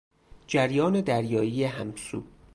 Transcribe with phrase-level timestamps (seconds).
[0.47, 2.23] جریان دریایی همسو